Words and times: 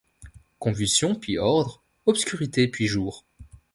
Convulsion, 0.57 1.13
puis 1.13 1.37
ordre; 1.37 1.83
obscurité, 2.07 2.67
puis 2.67 2.87
jour. 2.87 3.23